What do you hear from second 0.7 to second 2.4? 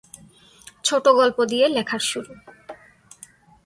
ছোটগল্প দিয়ে লেখার শুরু।